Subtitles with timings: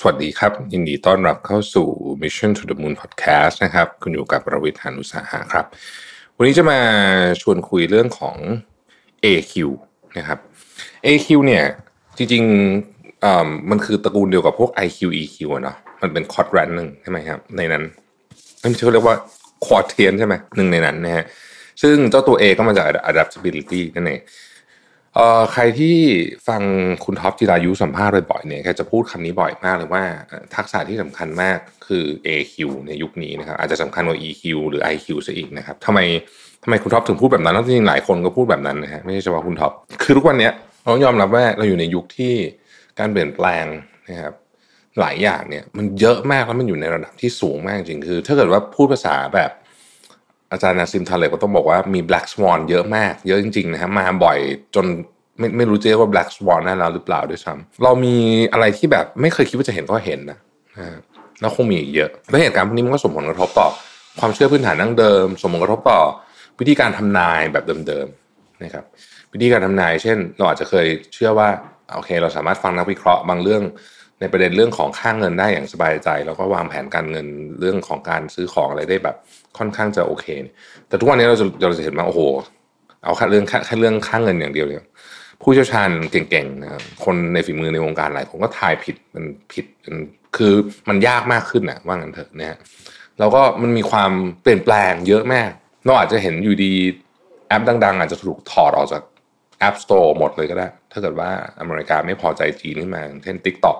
[0.00, 1.86] สวัสดีครับ ยินดีต้อนรับเข้าสู่
[2.22, 5.66] Mission to the Moon Podcast นะครับ คุณอยู่กับรวิศ หาญอุตสาหะครับ
[6.36, 6.80] วันนี้จะมา
[7.42, 8.36] ชวนคุยเรื่องของ
[9.24, 9.54] AQ
[10.18, 10.38] นะครับ
[11.06, 11.64] AQ เนี่ย
[12.16, 17.82] จริงๆอ่ามันคือตระกูลเดียวกับพวก IQ EQ อะเนาะมันเป็น quadrant หนึ่งใช่ไหมครับในนั้น
[18.62, 19.16] ม่ใช่เขาเรียกว่า
[19.64, 21.24] quotient ใช่ไหมหนึ่งในนั้นนะฮะ
[21.82, 24.20] ซึ่งเจ้าตัว A ก็มาจาก adaptability นั่นเอง
[25.14, 25.96] เอ่อใครที่
[26.48, 26.62] ฟัง
[27.04, 30.04] คุณท็อปจิรายุสัมภาษณ์บ่อยๆเนี่ยแกจะพูดคำนี้บ่อยมากเลยว่า
[30.56, 36.00] ทักษะที่สำคัญมากคือ AQ ในยุคนี้นะครับอาจจะสำคัญกว่า EQ หรือ IQ ซะอีกนะครับทำไม
[36.62, 40.50] ทำไมคุณท็อปถึงพูดแบบนั้นแล้วจริงๆหลายคนก็พูดแบบนั้นนะฮะไม่ใช่เฉพาะคุณท็อปคือทุกวันนี้
[40.84, 42.34] เรายอมรับว่าเราอยู่ในยุคที่
[42.98, 43.66] การเปลี่ยนแปลง
[44.10, 44.34] นะครับ
[45.00, 49.50] หลายอย่างเนี่ยมันเยอะมากแล้วมันอยู่ในระดับที่สูงมากจริงคือ ถ้าเกิดว่าพูดภาษาแบบ
[50.52, 54.38] อาจารย์นาซิมทาเลก็ต้องบอกว่ามี black swan เยอะมาก เยอะจริงๆนะฮะมาบ่อย
[54.74, 54.86] จน
[55.38, 58.16] ไม่ไม่รู้จะเรียกว่า black swan นั่นแล้วหรือเปล่าด้วยซ้ำเรามี
[58.52, 60.38] อะไรที่แบบไม่เคยคิดว่าจะเห็นก็เห็นนะ
[60.80, 60.98] ฮะ
[61.40, 63.68] แล้วคงมีอีกเยอะและเหตุการณ์พวกนี้มันก็ส่งผลกระทบต่อ
[64.20, 66.00] ความเชื่อพื้นฐานดั้งเดิม ส่งผลกระทบต่อ
[66.60, 68.84] วิธีการทำนายแบบเดิมๆนะครับ
[69.32, 71.48] วิธีการทำนาย เช่น เราอาจจะเคยเชื่อว่า
[71.94, 73.62] โอเค เราสามารถฟังนักวิเคราะห์บางเรื่อง
[74.20, 77.26] ในประเด็นเรื่องของค่างเงินได้อย่างสบายใจ แล้วก็วางแผนการเงิน
[77.60, 79.16] เรื่องของการซื้อของอะไรได้แบบ
[79.58, 80.26] ค่อนข้างจะโอเค
[80.88, 82.20] แต่ทุกวันนี้เราจะเราจะเห็นว่าโอ้โห
[83.04, 84.84] เอาแค่เรื่องแค่เรื่องค่างเงินอย่างเดียวเนี่ย
[85.42, 86.70] ผู้เชี่ยวชาญเก่งๆนะ
[87.04, 89.96] คนในฝีมือในวงการหลายผมก็ทายผิดมันผิดมัน
[90.36, 90.52] คือ
[90.88, 92.58] มันยากมากขึ้นนะว่างั้นเถอะนะฮะ
[93.18, 94.10] แล้วก็มันมีความ
[94.42, 95.50] เปลี่ยนแปลงเยอะมาก
[95.84, 96.72] เราอาจจะเห็นอยู่ดี
[97.48, 99.02] แอปดัง ๆ อาจจะถูกถอดออกจาก
[99.68, 103.76] App Store หมดเลยก็ได้ ถ้าเกิดว่าอเมริกาไม่พอใจจีนขึ้นมาเช่น TikTok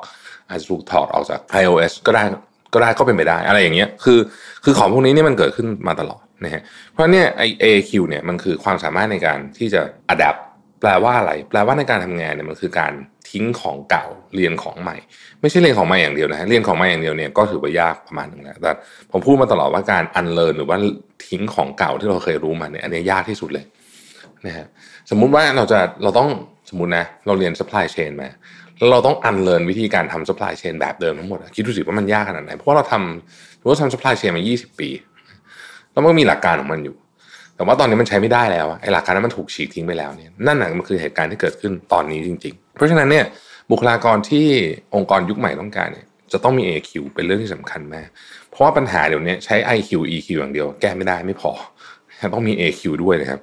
[0.49, 2.25] อาจจะถูกถอดออกจาก iOS ก็ได้
[2.75, 4.19] ก็ได้ก็เป็นไปได้ อะไรอย่างเงี้ยคือ
[4.65, 9.83] คือของพวกนี้เนี่ยมันเกิดขึ้นมาตลอดนะฮะเพราะเนี่ยไอ AQ เนี่ยมันคือความสามารถในการที่จะ
[10.15, 10.41] adapt
[10.81, 12.93] แปลว่าอะไร แปลว่าในการทำงานเนี่ยมันคือการ
[13.31, 14.97] ทิ้งของเก่าเรียนของใหม่
[15.41, 18.73] ไม่ใช่เรียนของใหม่อย่างเดียวนะฮะเรียนของใหม่อย่างเดียวเนี่ยก็ถือว่ายากประมาณหนึงแล้วแต่
[19.13, 20.77] ผมพูดมาตลอดว่าการอันเลินหรือว่า
[21.29, 23.65] ทิ้งของเก่าที่เราเคยรู้มาเนี่ยอันนี้ยากที่สุดเลย
[24.47, 24.67] นะฮะ
[25.11, 26.31] สมมุติว่าเราจะเราต้อง
[26.71, 28.29] สมมตินะเราเรียน supply chain มา
[28.79, 34.89] แล้วเราต้องอันเลินวิธีการทำ supply chain แบบเดิมทั้งหมด คิดดูสิว่ามันยากขนาดไหน เพราะเราทำเราทำ supply chain มา 20 ปี
[35.93, 36.97] แล้วมันก็มีหลักการของมันอยู่
[37.57, 43.25] แต่ว่าตอนนี้มันใช้ไม่ได้แล้วไอ้หลักการนั้นมันถูกฉีกทิ้งไปแล้วเนี่ยนั่นแหละมันคือเหตุการณ์ที่เกิดขึ้นตอนนี้จริง ๆ เพราะฉะนั้นเนี่ย
[43.71, 44.47] บุคลากรที่
[44.95, 48.09] องค์กรยุคใหม่ต้องการเนี่ยจะต้องมี AQ เป็นเรื่องที่สำคัญมาก
[48.51, 51.51] เพราะว่าปัญหาเดี๋ยวนี้ใช้ IQ EQ อย่างเดียว แก้ไม่ได้ไม่พอ
[52.35, 53.41] ต้องมี AQ ด้วยนะครับ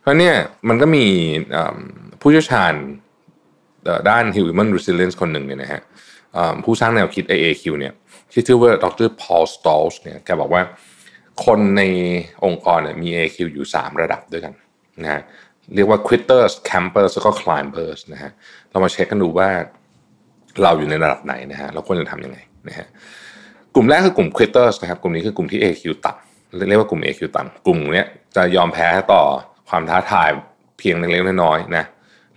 [0.00, 0.34] เพราะเนี่ย
[0.68, 1.06] มันก็มี
[2.20, 2.74] ผู้เชี่ยวชาญ
[4.10, 5.80] ด้าน human resilience คนหนึ่งเนี่ยนะฮะ
[6.64, 7.92] ผู้สร้างแนวคิด AAQ เนี่ย
[8.32, 10.62] ที่ชื่อว่าดร Paul Stolz เนี่ยแกบอกว่า
[11.44, 11.82] คนใน
[12.44, 14.54] องค์กรเนี่ยมี AQ อยู่ 3 ระดับด้วยกัน
[15.02, 15.22] นะฮะ
[15.74, 18.30] เรียกว่า quitters campers แล้วก็ climbers นะฮะ
[18.70, 19.48] เรามาเช็คกันดูว่า
[20.62, 22.38] เราอยู่ในระดับไหนนะฮะเราควรจะทำยังไง
[22.68, 22.86] นะฮะ
[23.74, 29.22] กลุ่มแรกคือกลุ่ม quitters นะครับกลุ่มนี้คือกลุ่มที่ AQ ต่ำเรียกว่ากลุ่ม AQ ต่ำกลุ่มเนี้ยจะยอมแพ้ต่อ
[29.68, 30.28] ความท้าทาย
[30.78, 31.84] เพียงเล็กๆน้อยๆนะ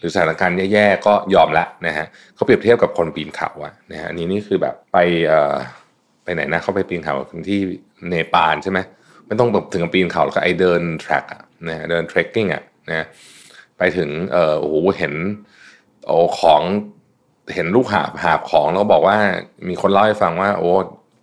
[0.02, 4.98] หรือสถานการณ์แย่ๆก็ยอมละนะฮะเขาเปรียบเทียบกับคนปีนเขาอะนะฮะอันนี้นี่คือแบบไป
[5.28, 5.56] เอ่อ
[6.24, 7.16] ไปไหนนะเขาไปปีนเขา
[7.50, 7.60] ที่
[8.10, 8.80] เนปาลใช่ไหม
[9.28, 13.06] ไม่ต้องแบบถึงกับปีนเขาแล้วก็ไอเดินแทร็กอะนะฮะเดินเทรคกิ้งอะนะ
[13.78, 15.14] ไปถึงเอ่อโอ้โหเห็น
[16.08, 16.62] โอ้ของ
[17.54, 19.18] เห็นลูกหาบหาบของแล้วบอกว่า
[19.70, 20.72] มีคนเล่าให้ฟังว่า โอ้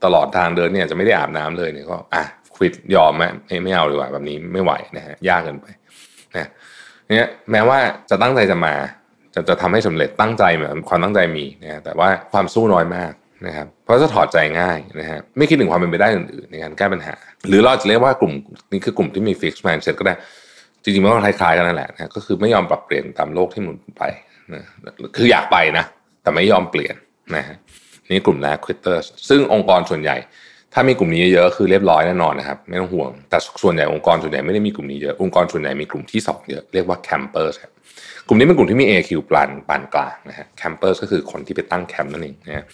[0.04, 2.24] ตลอดทางเดินเนี่ยจะไม่ได้อาบน้ำเลยเนี่ยก็อะ
[2.54, 5.66] ควิดยอมไหมไม่ไม่เอาดีกว่าแบบนี้ไม่ไหวนะฮะยากเกินไป
[6.36, 6.48] นะ
[7.10, 7.78] เนี่ยแม้ว่า
[8.10, 8.74] จะตั้งใจจะมา
[9.34, 13.12] จะจะทำให้สำเร็จตั้งใจเหมือนความตั้งใจมีนะฮะแต่ว่าความสู้น้อยมาก
[13.46, 17.14] นะครับเพราะจะถอดใจง่ายนะฮะไม่คิดถึงความเป็นไปได้อื่นๆในการแก้ปัญหา
[17.48, 18.32] หรือเราจะเรียกว่ากลุ่ม
[18.72, 20.14] นี้คือกลุ่มที่มี fixed mindset ก็ได้
[20.82, 24.02] จริงๆมันก็คล้ายๆกันนั่นแหละนะก็คือไม่ยอมปรับเปลี่ยนตามโลกที่หมุนไป
[24.55, 24.62] นะ
[25.16, 25.84] คืออยากไปนะ
[26.22, 26.94] แต่ไม่ยอมเปลี่ยน
[27.37, 27.56] นะฮะ
[28.10, 30.16] นี่กลุ่มแรก quitters ซึ่งองค์กรส่วนใหญ่
[30.75, 37.73] ถ้ามีกลุ่มนี้เยอะคือเรียบร้อยแน่นอนนะครับ ไม่ต้องห่วง แต่ส่วนใหญ่องค์กรส่วนใหญ่ไม่ได้มีกลุ่มนี้เยอะองค์กรส่วนใหญ่มีกลุ่มที่สองเยอะเรียกว่า campers ครับ
[38.26, 42.65] กลุ่มนี้เป็นกลุ่มที่มี AQ ปานปานกลางนะฮะ campers ก็คือคนที่ไปตั้งแคมป์นั่นเองนะฮะ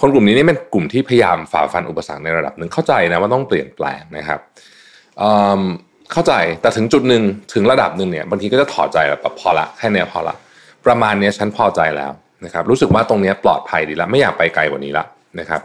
[0.00, 4.40] คนกลุ่มนี้นี่เป็นกลุ่มที่พยายามฝ่าฟันอุปสรรคในระดับหนึ่งเข้าใจนะว่าต้องเปลี่ยนแปลงนะครับ
[6.12, 7.22] เข้าใจแต่ถึงจุดหนึ่ง
[7.54, 10.34] ถึงระดับหนึ่งเนี่ยบางทีก็จะถอดใจแบบพอละแค่เนี้ยพอละ
[10.86, 12.12] ประมาณเนี้ยฉันพอใจแล้ว
[12.44, 15.04] นะครับรู้สึกว่าตรงเนี้ยปลอดภัยดีแล้วไม่อยากไปไกลกว่านี้ละ
[15.40, 15.60] นะครับ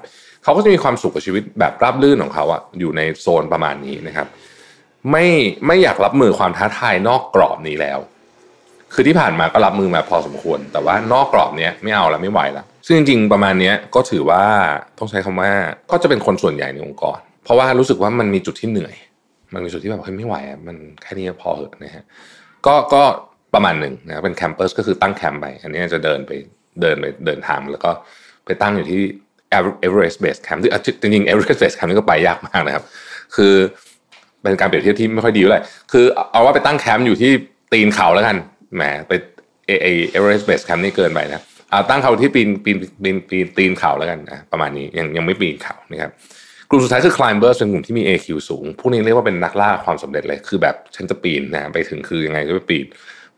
[0.48, 4.28] เขาก็จะมีความสุขกับชีวิตแบบราบรื่นของเขาอะอยู่ในโซนประมาณนี้นะครับ
[5.12, 5.26] ไม่
[5.68, 8.00] ไม่อยากรับมือความท้าทายนอกกรอบนี้แล้ว
[8.94, 14.44] คือที่ผ่านมาก็รับมือมาพอสมควร แต่ว่านอกกรอบเนี้ยไม่เอาแล้วไม่ไหวแล้วซึ่งจริงๆประมาณนี้ก็ถือว่า
[15.00, 15.52] ต้องใช้คำว่า
[15.92, 18.96] ก็จะเป็นคนส่วนใหญ่ในองค์กร เพราะว่ารู้สึกว่ามันมีจุดที่เหนื่อย
[19.54, 20.36] มันมีจุดที่แบบเฮ้ยไม่ไหว
[20.68, 22.04] มันแค่นี้พอเหอะนะฮะ
[22.66, 23.04] ก็ก็
[23.54, 26.32] ประมาณหนึ่งนะเป็นแคมเปสก็คือตั้งแคมป์ไป อันนี้จะเดินไป
[26.82, 27.92] เดินไปเดินทางแล้วก็
[28.46, 29.02] ไปตั้งอยู่ที่
[29.86, 30.72] Everest Base Camp ที่
[31.02, 32.84] จริงๆ Everest Base Camp นี่ก็ไปยากมากนะครับ
[33.36, 33.54] คือ
[34.42, 37.32] เป็นการเปรียบเทียบที่ไม่ค่อยดีเลยคือเอาว่าไปตั้งแคมป์อยู่ที่
[37.74, 38.38] ตีนเขาแล้วกัน
[38.76, 39.12] แหมไป
[39.68, 46.12] เอเอเอ Everest Base Camp นี่เกินไปนะเอาตั้งเขาที่ปีนปีนปีนปีนตีนเขาแล้วกันนะประมาณนี้ยังยังไม่ปีนเขานะครับ
[46.70, 52.86] กลุ่มสุดท้ายคือ climbers เป็นกลุ่มที่มี AQ สูง พวกนี้เรียกว่าเป็นนักล่าความสำเร็จเลย คือแบบฉันจะปีนนะไปถึงคือยังไงก็ไปปีน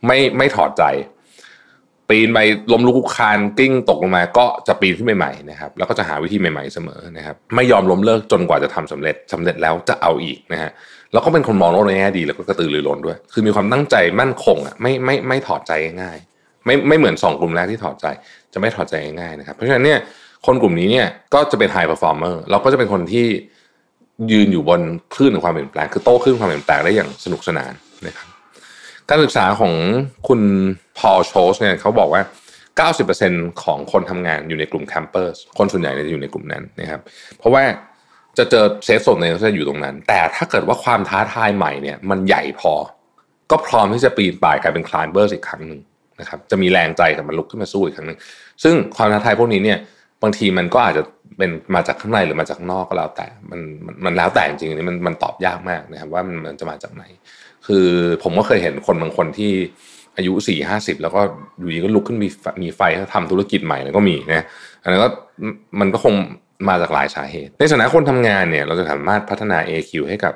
[0.06, 0.84] ไม่ไม่ถอดใจ
[2.10, 2.40] ปีนไป
[2.72, 10.72] ล้มลุกคานกิ้งตกลงมา ก็จะปีนขึ้นใหม่ๆนะครับแล้วก็จะหาวิธีใหม่ๆเสมอนะครับไม่ยอมล้มเลิกจนกว่าจะทำสำเร็จสำเร็จแล้วจะเอาอีกนะฮะ
[11.14, 16.18] แล้วก็เป็นคนมองโลกในแง่ดีแล้วก็กระตือรือร้นด้วย คือมีความตั้งใจมั่นคงอะไม่ไม่ไม่ถอดใจง่าย
[16.66, 18.06] ไม่ไม่เหมือนสองกลุ่มแรกที่ถอดใจ
[18.54, 20.00] จะไม่ถอดใจง่ายนะครับ เพราะฉะนั้นเนี่ย
[20.46, 23.26] คนกลุ่มนี้เนี่ยก็จะเป็น high performer เราก็จะเป็นคนที่
[24.32, 24.82] ยืนอยู่บน
[25.14, 27.74] คลื่นของความเปลี่ยนแปลง คือโต้คลื่นความเปลี่ยนแปลงได้อย่างสนุกสนาน
[28.06, 28.28] นะครับ
[29.10, 29.74] การศึกษาของ
[30.28, 30.42] คุณ
[31.00, 32.22] พอลโชสเนี่ยเขาบอกว่า
[33.12, 37.02] 90%ของคนทำงานอยู่ในกลุ่ม campers คนส่วนใหญ่จะอยู่ในกลุ่มนั้นนะครับ
[37.38, 37.64] เพราะว่า
[38.38, 42.74] จะเจอ safe zone เนี่ยจะอยู่ตรงนั้น แต่ถ้าเกิดว่าความท้าทายใหม่เนี่ยมันใหญ่พอ
[43.52, 45.80] ก็พร้อมที่จะปีนป่ายกลายเป็น climber อีกครั้งหนึ่ง
[46.20, 48.20] นะครับจะมีแรงใจกับมันลุกขึ้นมาสู้อีกครั้งหนึ่ง
[48.64, 49.78] ซึ่งความท้าทายพวกนี้เนี่ย
[50.24, 51.04] บางทีมันก็อาจจะ
[51.38, 53.60] เป็นมาจากข้างในหรือมาจากนอกก็แล้วแต่มัน
[54.06, 57.04] มันแล้วแต่จริงๆนี่มันมันตอบยากมากนะครับว่ามันจะมาจากไหน
[57.68, 57.88] คือ
[58.24, 59.54] ผมก็เคยเห็นคนบางคนที่
[60.20, 61.22] อายุสี่ห้าสิบแล้วก็
[61.60, 62.30] อยู่ดีก็ลุกขึ้นมี
[62.62, 62.82] มีไฟ
[63.14, 64.44] ทำธุรกิจใหม่แล้วก็มีนะ
[64.84, 65.10] อันนั้นก็
[65.80, 66.16] มันก็คง
[66.68, 70.34] มาจากหลายสาเหตุ ในฐานะคนทำงานเนี่ยเราจะสามารถพัฒนา AQ ให้กับ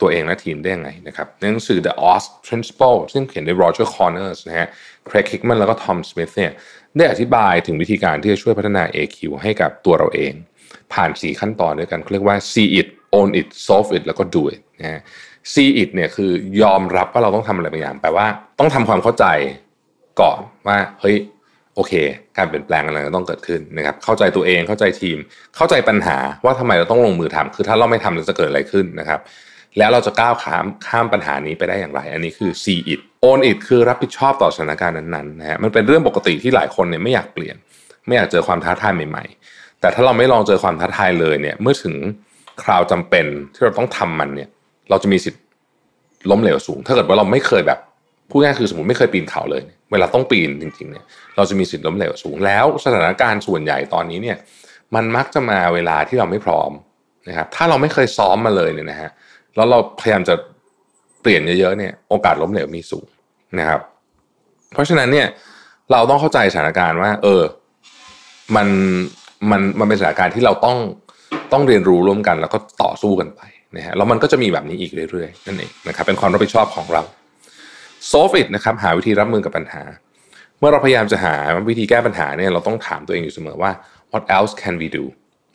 [0.00, 4.68] ตัวเองและทีมได้ยังไงนะครับในหนังสือ The OS Principle ซึ่งเขียนโดย Roger Connors นะฮะ
[5.08, 6.52] Craig Hickman แล้วก็ Tom Smith เนี่ย
[6.96, 10.32] ได้อธิบายถึงวิธีการที่จะช่วยพัฒนา AQ ให้กับตัวเราเอง
[10.92, 15.00] ผ่าน 4 ขั้นตอนด้วยกันเขาเรียกว่า see it own it solve it แล้วก็ do it นะฮะ
[15.52, 16.30] see it เนี่ยคือ
[16.62, 18.26] ยอมรับว่าเราต้องทำอะไรบางอย่างแปลว่า
[18.62, 19.26] ต้องทำความเข้าใจ
[20.20, 21.16] ก่อนว่าเฮ้ย
[21.74, 21.92] โอเค
[22.36, 25.18] การเปลี่ยนแปลงอะไรต้องเกิดขึ้นนะครับ เข้าใจตัวเองเข้าใจทีม
[25.56, 29.20] เข้าใจปัญหาว่าทำไมเราต้องลงมือทำคือถ้าเราไม่ทำเราจะเกิดอะไรขึ้นนะครับ
[29.78, 37.56] แล้วเราจะก้าวข้ามข้ามปัญหานี้ไปได้อย่างไร อันนี้คือ see it own it คือรับผิดชอบต่อสถานการณ์นั้นๆนะฮะมันเป็นเรื่องปกติที่หลายคนเนี่ยไม่อยากเปลี่ยน
[38.06, 41.94] ไม่อยากเจอความท้าทายใหม่ ๆ แต่ถ้าเราไม่ลองเจอความท้าทายเลยเนี่ย เมื่อถึง
[42.62, 44.48] คราวจำเป็นที่เราต้องทำมันเนี่ย
[44.90, 45.42] เราจะมีสิทธิ์
[46.30, 47.78] ล้มเหลวสูง ถ้าเกิดว่าเราไม่เคยแบบ
[48.32, 49.62] พูดง่ายคือสมมติไม่เคยปีนเขาเลย
[49.92, 51.04] เวลาต้องปีนจริงๆเนี่ย
[51.36, 54.36] เราจะมีสิทธิ์ล้มเหลวสูงแล้วสถานการณ์ส่วนใหญ่ตอนนี้เนี่ย
[54.94, 56.70] มันมักจะมาเวลาที่เราไม่พร้อม
[57.28, 59.10] นะครับถ้าเราไม่เคยซ้อมมาเลยเนี่ยนะฮะ
[59.56, 60.34] แล้วเราพยายามจะ
[61.22, 63.06] เปลี่ยนเยอะๆเนี่ยโอกาสล้มเหลวมีสูง
[63.58, 63.80] นะครับ
[64.72, 65.26] เพราะฉะนั้นเนี่ย
[65.92, 67.42] เราต้องเข้าใจสถานการณ์ว่า เออ
[68.56, 68.68] มัน
[69.50, 70.78] มันมันเป็นสถานการณ์ที่เราต้อง
[71.52, 73.40] ต้องเรียนรู้ร่วมกัน แล้วก็ต่อสู้กันไป
[73.76, 77.02] นะฮะแล้วมันก็จะมีแบบนี้อีกเรื่อยๆนั่นเองนะครับเป็นความรับผิดชอบของเรา
[78.10, 79.82] solve it นะครับหาวิธีรับมือกับปัญหา
[80.58, 81.34] เมื่อเราพยายามจะหา
[81.68, 83.70] วิธีแก้ปัญหาเนี่ยเราต้องถามตัวเองอยู่เสมอว่า
[84.12, 85.04] what else can we do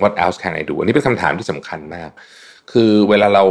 [0.02, 2.10] what else can I do อันนี้เป็นคำถามที่สำคัญมาก
[2.72, 3.44] คือเวลาเรา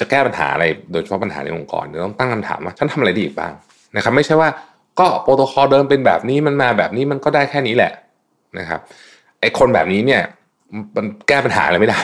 [0.00, 3.52] จะแก้ปัญหาอะไรโดยเฉพาะปัญหาในองค์กรเราต้องตั้งคำถามว่าฉันทำอะไรได้อีกบ้าง
[3.96, 4.48] นะครับไม่ใช่ว่า
[5.00, 7.92] ก็โปรโตคอลเดิมเป็นแบบนี้มันมาแบบนี้มันก็ได้แค่นี้แหละ
[8.58, 8.80] นะครับ
[9.40, 10.22] ไอคนแบบนี้เนี่ย
[10.96, 11.98] มันแก้ปัญหาอะไรไม่ได้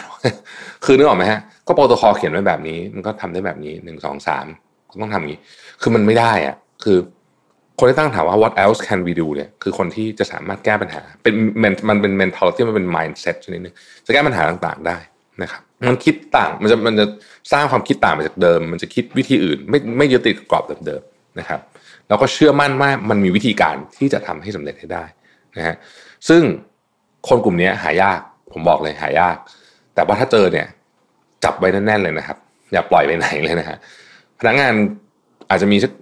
[0.85, 4.47] คือนึกออกไหมฮะก็โปรโตคอลเขียนไว้แบบนี้ มันก็ทำได้แบบนี้หนึ่งสองสาม
[4.93, 5.41] ก็ต้องทำอย่างนี้
[5.83, 6.99] คือมันไม่ได้อะคือ
[7.79, 11.35] คนที่ตั้งถามว่า what else can we do เนี่ย คือคนที่จะสามารถแก้ปัญหา เป็น
[11.89, 13.75] มันเป็น mentality มันเป็น mindset ชนิดนึง
[14.07, 14.99] จะแก้ปัญหาต่างๆได้
[15.43, 17.07] นะครับมันคิดต่างมันจะมันจะ
[17.53, 21.61] สร้างความคิดต่างมาจากเดิม มันจะคิดวิธีอื่น ไม่ไม่ยึดติดกับกรอบเดิมๆนะครับ
[22.09, 25.05] แล้วก็เชื่อมั่นว่ามันมีวิธีการที่จะทำให้สำเร็จให้ได้
[25.57, 25.77] นะฮะ
[26.29, 26.43] ซึ่ง
[27.29, 28.21] คนกลุ่มนี้หายาก
[28.53, 29.37] ผมบอกเลยหายาก
[29.95, 30.67] แต่ว่าถ้าเจอเนี่ย
[31.45, 32.39] จับไว้แน่นๆเลยนะครับ
[32.73, 33.79] อย่าปล่อยไปไหนเลยนะฮะ
[34.41, 34.73] พนักงาน
[35.51, 35.93] อาจจะมีสัก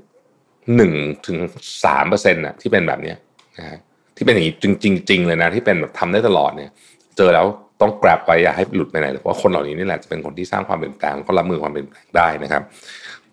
[0.77, 0.93] หนึ่ง
[1.27, 1.37] ถึง
[1.85, 3.17] สามเปอร์เซ็นต์ะที่เป็นแบบเนี้ย
[3.59, 3.79] นะฮะ
[4.17, 6.71] ที่เป็นอย่างนี้จริงจริงเลยนะ ที่เป็นแบบทำได้ตลอดเนี่ย
[7.17, 7.47] เจอแล้ว
[7.81, 12.63] ต้องกราบไปอย่าให้หลุดไปไหนเพราะคนเหล่านี้นี่แหละจะเป็นคนที่สร้างความเปลี่ยนแปลงก็รับมือความเปลี่ยนแปลงได้นะครับ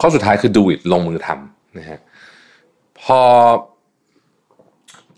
[0.02, 2.00] ข้อสุดท้ายคือ do it ลงมือทำนะฮะ
[3.02, 3.20] พอ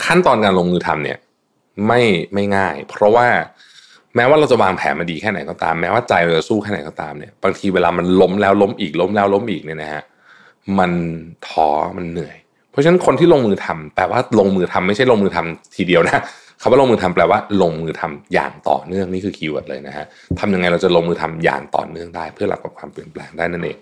[0.06, 1.18] ขั้นตอนการลงมือทำเนี่ย
[1.88, 2.02] ไม่
[2.34, 3.28] ไม่ง่าย เพราะว่า
[4.16, 10.04] แม้ว่าเราจะวางแผนมาดีแค่ไหนก็ตาม แม้ว่าใจเราจะสู้แค่ไหนก็ตามเนี่ย บางทีเวลามันล้มแล้วล้มอีกล้มแล้วล้มอีกเนี่ยนะฮะ
[10.80, 10.92] มัน
[11.48, 12.38] ท้อมันเหนื่อย
[12.72, 16.22] เพราะฉะนั้นคนที่ลงมือทำแปลว่าลงมือทำไม่ใช่ลงมือทำทีเดียวนะ
[16.62, 20.06] คำว่าลงมือทำแปลว่า ลงมือทำอย่างต่อเนื่องนี่คือ keyword เลยนะฮะ
[20.40, 23.78] ทำยังไงเราจะลงมือทำอย่างต่อเนื่องได้ เพื่อรับกับความเปลี่ยนแปลงได้นั่นเอง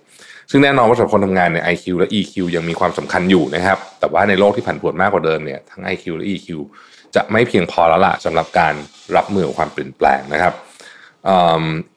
[0.51, 6.47] ซึ่งแน่นอนว่าสำหรับคนทำงานเนี่ย IQ และ EQ ยังมีความสำคัญอยู่นะครับ แต่ว่าในโลกที่ผันผวนมากกว่าเดิมเนี่ยทั้ง IQ และ EQ
[7.15, 8.73] จะไม่เพียงพอแล้วล่ะสำหรับการ
[9.15, 10.53] รับมือกับความเปลี่ยนแปลงนะครับ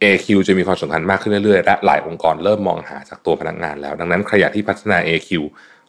[0.03, 5.31] AQ จะมีความสำคัญมากขึ้นเรื่อยๆและหลายองค์กรเริ่มมองหาจากตัวพนักงานแล้ว ดังนั้นใครอยากที่พัฒนา AQ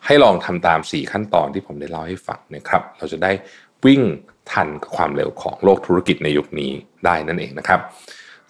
[0.06, 3.32] ให้ลองทำตาม 4 ขั้นตอนที่ผมได้เล่าให้ฟังนะครับ เราจะได้
[3.86, 4.02] วิ่ง
[4.52, 6.72] ทันกับความเร็วของโลกธุรกิจในยุคนี้
[7.06, 7.80] ได้นั่นเองนะครับ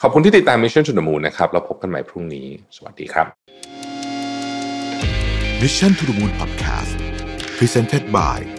[0.02, 3.28] ขอบคุณที่ติดตาม Mission to the Moon นะครับเราพบกันใหม่พรุ่งนี้ สวัสดีครับ
[5.62, 6.92] Mission to the Moon Podcast
[7.58, 8.59] Presented by